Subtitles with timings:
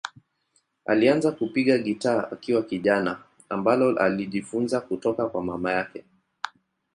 [0.85, 6.03] Alianza kupiga gitaa akiwa kijana, ambalo alijifunza kutoka kwa mama yake.